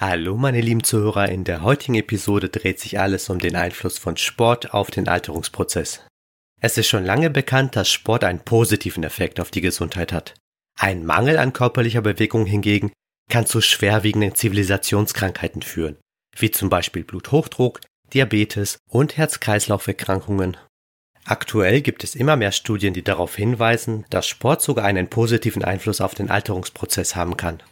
[0.00, 4.16] Hallo meine lieben Zuhörer, in der heutigen Episode dreht sich alles um den Einfluss von
[4.16, 6.06] Sport auf den Alterungsprozess.
[6.60, 10.34] Es ist schon lange bekannt, dass Sport einen positiven Effekt auf die Gesundheit hat.
[10.78, 12.92] Ein Mangel an körperlicher Bewegung hingegen
[13.28, 15.96] kann zu schwerwiegenden Zivilisationskrankheiten führen,
[16.36, 17.80] wie zum Beispiel Bluthochdruck,
[18.14, 20.56] Diabetes und Herz-Kreislauf-Erkrankungen.
[21.24, 26.00] Aktuell gibt es immer mehr Studien, die darauf hinweisen, dass Sport sogar einen positiven Einfluss
[26.00, 27.64] auf den Alterungsprozess haben kann.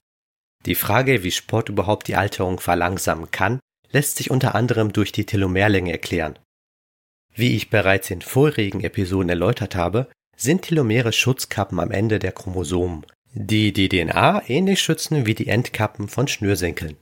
[0.65, 3.61] Die Frage, wie Sport überhaupt die Alterung verlangsamen kann,
[3.91, 6.39] lässt sich unter anderem durch die Telomerlänge erklären.
[7.35, 13.05] Wie ich bereits in vorigen Episoden erläutert habe, sind Telomere Schutzkappen am Ende der Chromosomen,
[13.33, 16.97] die die DNA ähnlich schützen wie die Endkappen von Schnürsenkeln.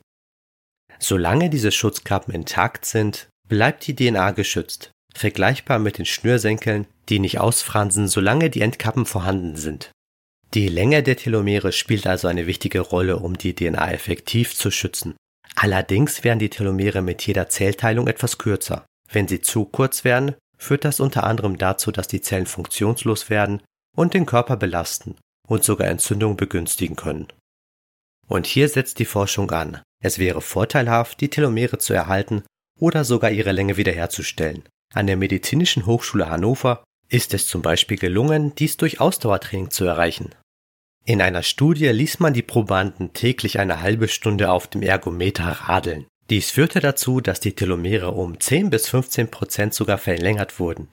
[0.98, 7.38] Solange diese Schutzkappen intakt sind, bleibt die DNA geschützt, vergleichbar mit den Schnürsenkeln, die nicht
[7.38, 9.92] ausfransen, solange die Endkappen vorhanden sind.
[10.54, 15.16] Die Länge der Telomere spielt also eine wichtige Rolle, um die DNA effektiv zu schützen.
[15.56, 18.86] Allerdings werden die Telomere mit jeder Zellteilung etwas kürzer.
[19.10, 23.62] Wenn sie zu kurz werden, führt das unter anderem dazu, dass die Zellen funktionslos werden
[23.97, 25.16] und den Körper belasten
[25.48, 27.27] und sogar Entzündungen begünstigen können.
[28.28, 29.82] Und hier setzt die Forschung an.
[30.02, 32.44] Es wäre vorteilhaft, die Telomere zu erhalten
[32.78, 34.62] oder sogar ihre Länge wiederherzustellen.
[34.94, 40.30] An der Medizinischen Hochschule Hannover ist es zum Beispiel gelungen, dies durch Ausdauertraining zu erreichen.
[41.06, 46.06] In einer Studie ließ man die Probanden täglich eine halbe Stunde auf dem Ergometer radeln.
[46.30, 50.88] Dies führte dazu, dass die Telomere um 10 bis 15 Prozent sogar verlängert wurden.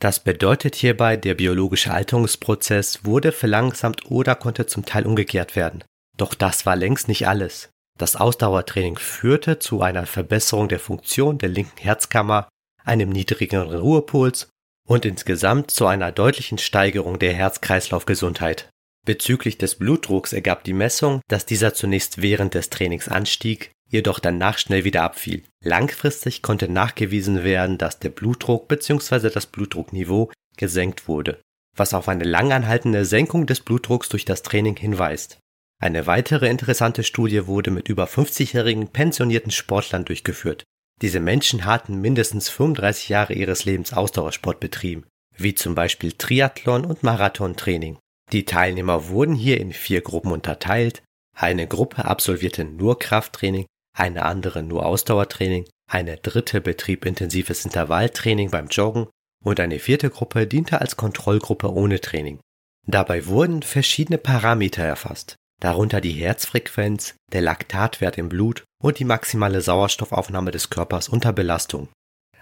[0.00, 5.84] Das bedeutet hierbei, der biologische Alterungsprozess wurde verlangsamt oder konnte zum Teil umgekehrt werden.
[6.16, 7.68] Doch das war längst nicht alles.
[7.98, 12.48] Das Ausdauertraining führte zu einer Verbesserung der Funktion der linken Herzkammer,
[12.82, 14.48] einem niedrigeren Ruhepuls
[14.88, 18.70] und insgesamt zu einer deutlichen Steigerung der Herz-Kreislauf-Gesundheit.
[19.04, 24.58] Bezüglich des Blutdrucks ergab die Messung, dass dieser zunächst während des Trainings anstieg, jedoch danach
[24.58, 25.42] schnell wieder abfiel.
[25.62, 29.28] Langfristig konnte nachgewiesen werden, dass der Blutdruck bzw.
[29.28, 31.40] das Blutdruckniveau gesenkt wurde,
[31.76, 35.38] was auf eine langanhaltende Senkung des Blutdrucks durch das Training hinweist.
[35.82, 40.64] Eine weitere interessante Studie wurde mit über 50-jährigen pensionierten Sportlern durchgeführt.
[41.02, 45.04] Diese Menschen hatten mindestens 35 Jahre ihres Lebens Ausdauersport betrieben,
[45.36, 47.98] wie zum Beispiel Triathlon und Marathontraining.
[48.32, 51.02] Die Teilnehmer wurden hier in vier Gruppen unterteilt.
[51.36, 58.68] Eine Gruppe absolvierte nur Krafttraining, eine andere nur Ausdauertraining, eine dritte betrieb intensives Intervalltraining beim
[58.68, 59.06] Joggen
[59.44, 62.40] und eine vierte Gruppe diente als Kontrollgruppe ohne Training.
[62.86, 69.60] Dabei wurden verschiedene Parameter erfasst, darunter die Herzfrequenz, der Laktatwert im Blut und die maximale
[69.60, 71.88] Sauerstoffaufnahme des Körpers unter Belastung.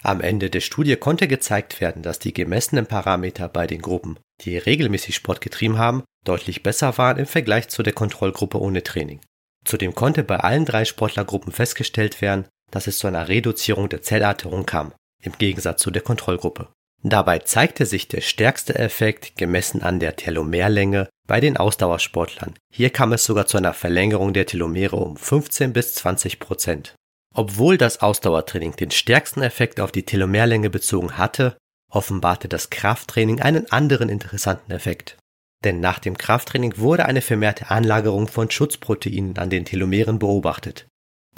[0.05, 4.59] Am Ende der Studie konnte gezeigt werden, dass die gemessenen Parameter bei den Gruppen, die
[4.59, 9.21] regelmäßig Sport getrieben haben, deutlich besser waren im Vergleich zu der Kontrollgruppe ohne Training.
[9.65, 14.67] Zudem konnte bei allen drei Sportlergruppen festgestellt werden, dass es zu einer Reduzierung der Zellalterung
[14.67, 14.93] kam,
[15.23, 16.69] im Gegensatz zu der Kontrollgruppe.
[17.05, 22.55] Dabei zeigte sich der stärkste Effekt gemessen an der Telomerlänge bei den Ausdauersportlern.
[22.73, 26.95] Hier kam es sogar zu einer Verlängerung der Telomere um 15 bis 20 Prozent.
[27.35, 31.57] Obwohl das Ausdauertraining den stärksten Effekt auf die Telomerlänge bezogen hatte,
[31.91, 35.17] offenbarte das Krafttraining einen anderen interessanten Effekt.
[35.65, 40.87] Denn nach dem Krafttraining wurde eine vermehrte Anlagerung von Schutzproteinen an den Telomeren beobachtet.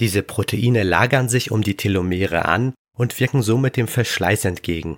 [0.00, 4.97] Diese Proteine lagern sich um die Telomere an und wirken somit dem Verschleiß entgegen.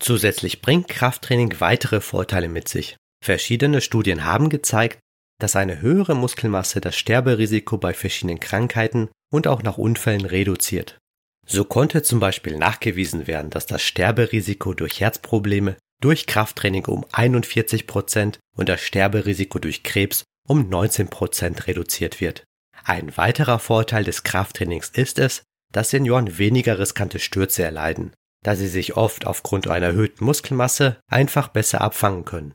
[0.00, 2.96] Zusätzlich bringt Krafttraining weitere Vorteile mit sich.
[3.24, 4.98] Verschiedene Studien haben gezeigt,
[5.40, 10.98] dass eine höhere Muskelmasse das Sterberisiko bei verschiedenen Krankheiten und auch nach Unfällen reduziert.
[11.44, 17.86] So konnte zum Beispiel nachgewiesen werden, dass das Sterberisiko durch Herzprobleme durch Krafttraining um 41
[17.88, 22.44] Prozent und das Sterberisiko durch Krebs um 19 Prozent reduziert wird.
[22.84, 28.12] Ein weiterer Vorteil des Krafttrainings ist es, dass Senioren weniger riskante Stürze erleiden,
[28.44, 32.54] da sie sich oft aufgrund einer erhöhten Muskelmasse einfach besser abfangen können.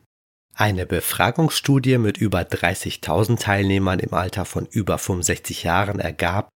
[0.55, 6.49] Eine Befragungsstudie mit über 30.000 Teilnehmern im Alter von über 65 Jahren ergab,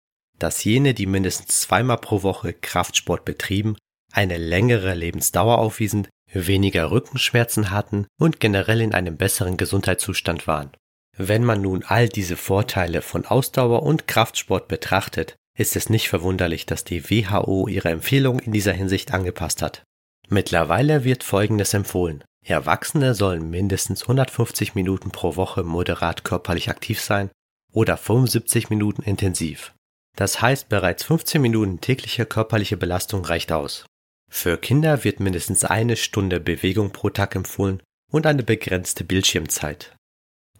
[0.43, 3.77] dass jene, die mindestens zweimal pro Woche Kraftsport betrieben,
[4.13, 10.73] eine längere Lebensdauer aufwiesen, weniger Rückenschmerzen hatten und generell in einem besseren Gesundheitszustand waren.
[11.17, 16.65] Wenn man nun all diese Vorteile von Ausdauer und Kraftsport betrachtet, ist es nicht verwunderlich,
[16.65, 19.85] dass die WHO ihre Empfehlung in dieser Hinsicht angepasst hat.
[20.29, 22.25] Mittlerweile wird Folgendes empfohlen.
[22.45, 27.31] Erwachsene sollen mindestens 150 Minuten pro Woche moderat körperlich aktiv sein
[27.73, 29.75] oder 75 Minuten intensiv.
[30.17, 33.87] Das heißt, bereits 15 Minuten tägliche körperliche Belastung reicht aus.
[34.31, 39.95] Für Kinder wird mindestens eine Stunde Bewegung pro Tag empfohlen und eine begrenzte Bildschirmzeit.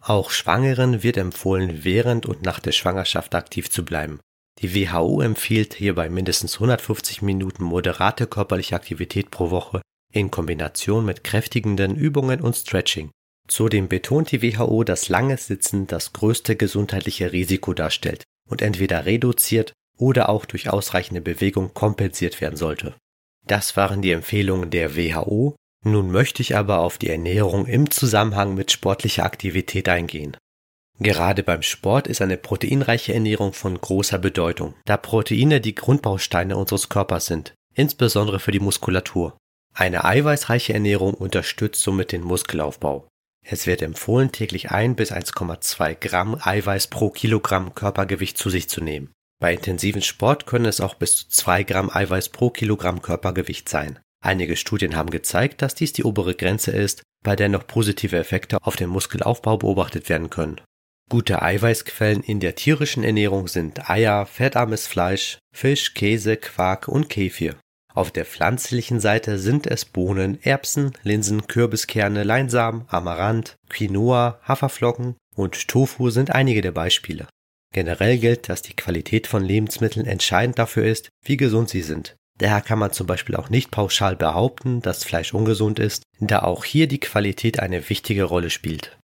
[0.01, 4.19] Auch Schwangeren wird empfohlen, während und nach der Schwangerschaft aktiv zu bleiben.
[4.59, 11.23] Die WHO empfiehlt hierbei mindestens 150 Minuten moderate körperliche Aktivität pro Woche in Kombination mit
[11.23, 13.11] kräftigenden Übungen und Stretching.
[13.47, 19.73] Zudem betont die WHO, dass langes Sitzen das größte gesundheitliche Risiko darstellt und entweder reduziert
[19.97, 22.95] oder auch durch ausreichende Bewegung kompensiert werden sollte.
[23.45, 25.55] Das waren die Empfehlungen der WHO.
[25.85, 30.37] Nun möchte ich aber auf die Ernährung im Zusammenhang mit sportlicher Aktivität eingehen.
[30.99, 36.87] Gerade beim Sport ist eine proteinreiche Ernährung von großer Bedeutung, da Proteine die Grundbausteine unseres
[36.87, 39.37] Körpers sind, insbesondere für die Muskulatur.
[39.73, 43.07] Eine eiweißreiche Ernährung unterstützt somit den Muskelaufbau.
[43.43, 48.81] Es wird empfohlen, täglich 1 bis 1,2 Gramm Eiweiß pro Kilogramm Körpergewicht zu sich zu
[48.81, 49.11] nehmen.
[49.39, 53.99] Bei intensiven Sport können es auch bis zu 2 Gramm Eiweiß pro Kilogramm Körpergewicht sein.
[54.23, 58.57] Einige Studien haben gezeigt, dass dies die obere Grenze ist, bei der noch positive Effekte
[58.61, 60.61] auf den Muskelaufbau beobachtet werden können.
[61.09, 67.55] Gute Eiweißquellen in der tierischen Ernährung sind Eier, fettarmes Fleisch, Fisch, Käse, Quark und Kefir.
[67.93, 75.67] Auf der pflanzlichen Seite sind es Bohnen, Erbsen, Linsen, Kürbiskerne, Leinsamen, Amaranth, Quinoa, Haferflocken und
[75.67, 77.27] Tofu sind einige der Beispiele.
[77.71, 82.15] Generell gilt, dass die Qualität von Lebensmitteln entscheidend dafür ist, wie gesund sie sind.
[82.39, 86.65] Daher kann man zum Beispiel auch nicht pauschal behaupten, dass Fleisch ungesund ist, da auch
[86.65, 88.97] hier die Qualität eine wichtige Rolle spielt.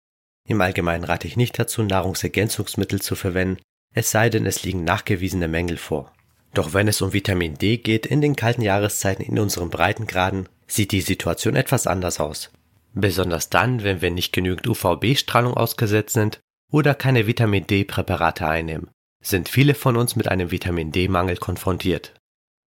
[0.47, 3.61] Im Allgemeinen rate ich nicht dazu, Nahrungsergänzungsmittel zu verwenden,
[3.93, 6.11] es sei denn, es liegen nachgewiesene Mängel vor.
[6.53, 10.91] Doch wenn es um Vitamin D geht in den kalten Jahreszeiten in unseren Breitengraden, sieht
[10.91, 12.51] die Situation etwas anders aus.
[12.93, 16.39] Besonders dann, wenn wir nicht genügend UVB-Strahlung ausgesetzt sind
[16.71, 18.89] oder keine Vitamin D-Präparate einnehmen,
[19.21, 22.13] sind viele von uns mit einem Vitamin D-Mangel konfrontiert.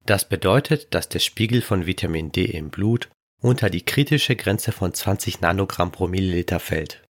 [0.06, 3.10] Das bedeutet, dass der Spiegel von Vitamin D im Blut
[3.42, 7.04] unter die kritische Grenze von 20 Nanogramm pro Milliliter fällt.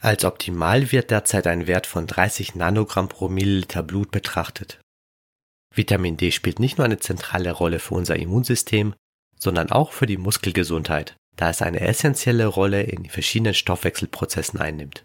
[0.00, 4.80] Als optimal wird derzeit ein Wert von 30 Nanogramm pro Milliliter Blut betrachtet.
[5.74, 8.94] Vitamin D spielt nicht nur eine zentrale Rolle für unser Immunsystem,
[9.38, 15.04] sondern auch für die Muskelgesundheit, da es eine essentielle Rolle in verschiedenen Stoffwechselprozessen einnimmt.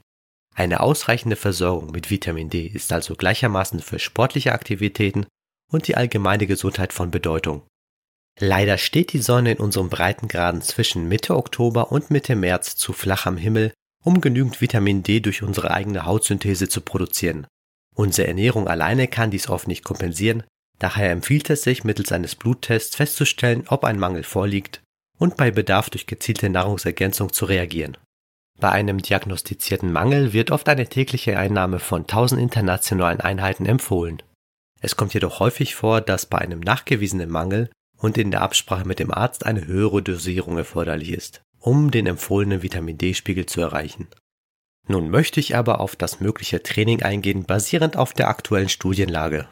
[0.55, 5.25] Eine ausreichende Versorgung mit Vitamin D ist also gleichermaßen für sportliche Aktivitäten
[5.71, 7.63] und die allgemeine Gesundheit von Bedeutung.
[8.39, 13.25] Leider steht die Sonne in unserem Breitengraden zwischen Mitte Oktober und Mitte März zu flach
[13.25, 13.73] am Himmel,
[14.03, 17.47] um genügend Vitamin D durch unsere eigene Hautsynthese zu produzieren.
[17.95, 20.43] Unsere Ernährung alleine kann dies oft nicht kompensieren,
[20.79, 24.81] daher empfiehlt es sich, mittels eines Bluttests festzustellen, ob ein Mangel vorliegt
[25.17, 27.97] und bei Bedarf durch gezielte Nahrungsergänzung zu reagieren.
[28.59, 34.21] Bei einem diagnostizierten Mangel wird oft eine tägliche Einnahme von 1000 internationalen Einheiten empfohlen.
[34.81, 38.99] Es kommt jedoch häufig vor, dass bei einem nachgewiesenen Mangel und in der Absprache mit
[38.99, 44.07] dem Arzt eine höhere Dosierung erforderlich ist, um den empfohlenen Vitamin D-Spiegel zu erreichen.
[44.87, 49.47] Nun möchte ich aber auf das mögliche Training eingehen, basierend auf der aktuellen Studienlage.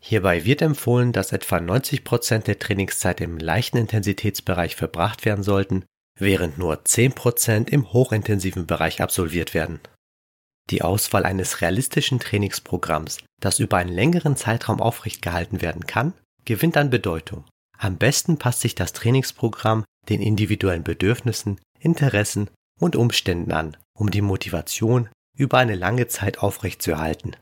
[0.00, 5.84] Hierbei wird empfohlen, dass etwa 90 Prozent der Trainingszeit im leichten Intensitätsbereich verbracht werden sollten,
[6.18, 9.80] während nur 10% im hochintensiven Bereich absolviert werden.
[10.70, 16.12] Die Auswahl eines realistischen Trainingsprogramms, das über einen längeren Zeitraum aufrecht gehalten werden kann,
[16.44, 17.44] gewinnt an Bedeutung.
[17.78, 22.50] Am besten passt sich das Trainingsprogramm den individuellen Bedürfnissen, Interessen
[22.80, 27.36] und Umständen an, um die Motivation über eine lange Zeit aufrechtzuerhalten.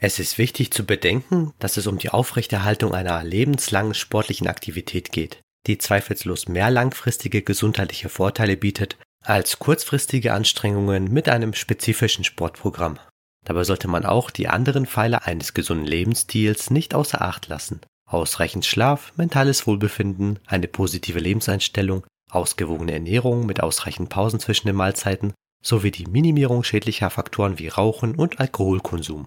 [0.00, 5.40] Es ist wichtig zu bedenken, dass es um die Aufrechterhaltung einer lebenslangen sportlichen Aktivität geht,
[5.66, 13.00] die zweifellos mehr langfristige gesundheitliche Vorteile bietet als kurzfristige Anstrengungen mit einem spezifischen Sportprogramm.
[13.44, 17.80] Dabei sollte man auch die anderen Pfeiler eines gesunden Lebensstils nicht außer Acht lassen.
[18.06, 25.34] Ausreichend Schlaf, mentales Wohlbefinden, eine positive Lebenseinstellung, ausgewogene Ernährung mit ausreichend Pausen zwischen den Mahlzeiten
[25.62, 29.26] sowie die Minimierung schädlicher Faktoren wie Rauchen und Alkoholkonsum.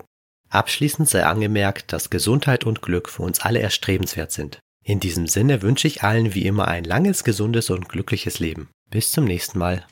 [0.52, 4.60] Abschließend sei angemerkt, dass Gesundheit und Glück für uns alle erstrebenswert sind.
[4.84, 8.70] In diesem Sinne wünsche ich allen wie immer ein langes, gesundes und glückliches Leben.
[8.90, 9.86] Bis zum nächsten Mal.